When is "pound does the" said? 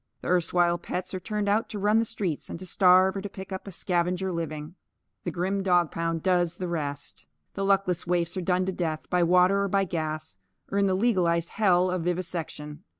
5.91-6.67